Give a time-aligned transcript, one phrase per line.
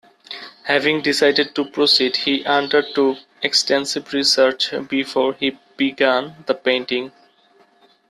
[0.63, 7.11] Having decided to proceed, he undertook extensive research before he began the painting.